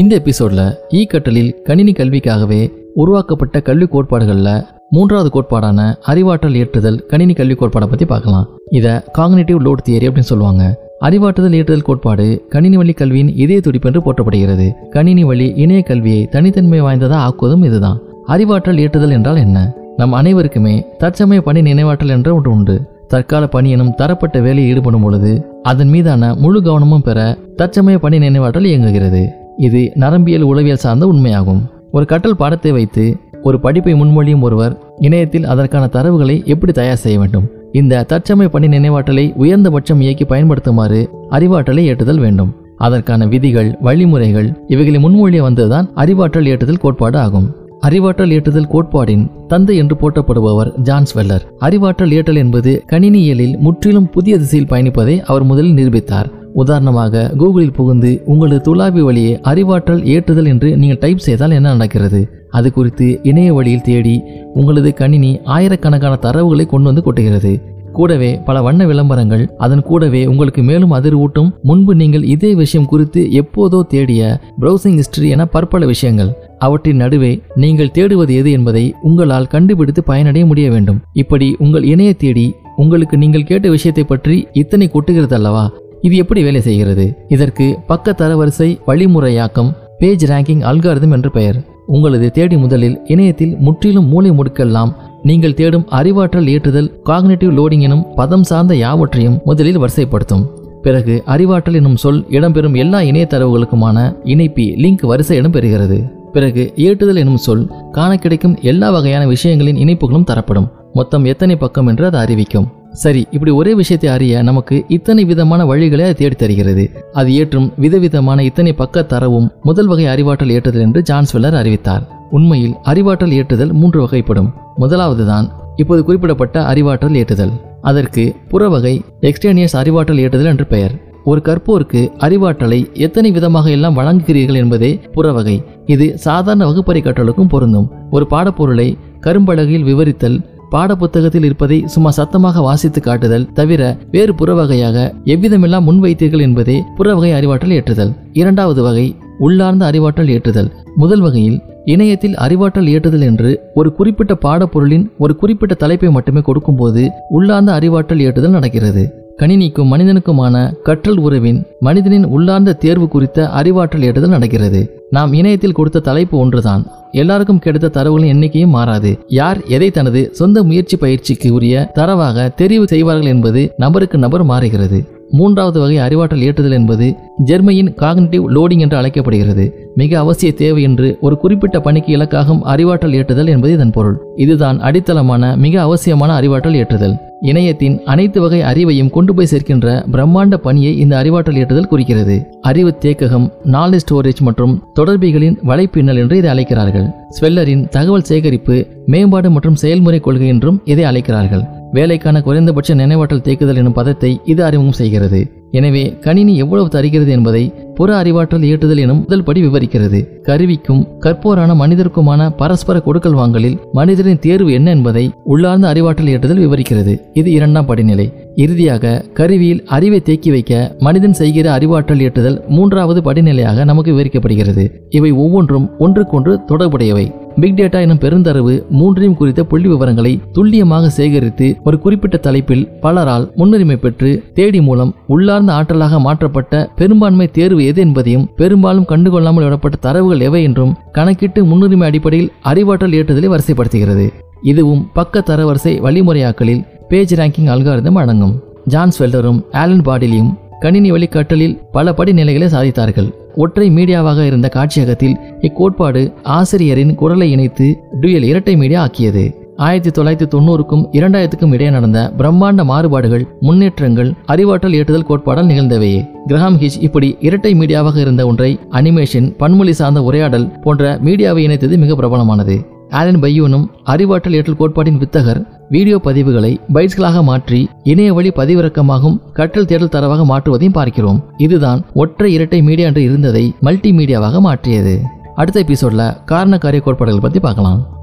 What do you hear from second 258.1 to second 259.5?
Dual இரட்டை media ஆக்கியது.